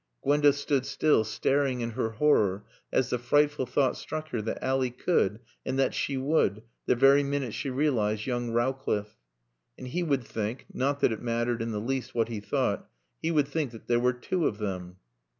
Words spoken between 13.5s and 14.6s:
that there were two of